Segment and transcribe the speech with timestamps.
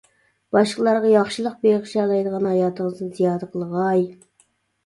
[0.55, 4.03] باشقىلارغا ياخشىلىق بېغىشلىيالايدىغان ھاياتىڭىزنى زىيادە قىلغاي!